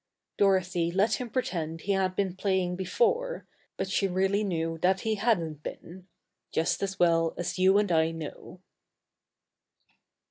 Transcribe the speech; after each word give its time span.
Dorothy 0.35 0.91
let 0.91 1.21
him 1.21 1.29
pretend 1.29 1.81
he 1.81 1.91
had 1.91 2.15
been 2.15 2.35
playing 2.35 2.75
before; 2.75 3.45
but 3.77 3.87
she 3.87 4.07
really 4.07 4.43
knew 4.43 4.79
that 4.79 5.01
he 5.01 5.13
hadn't 5.13 5.61
been 5.61 6.07
just 6.51 6.81
as 6.81 6.97
well 6.97 7.35
as 7.37 7.59
you 7.59 7.77
and 7.77 7.91
I 7.91 8.09
know. 8.09 8.61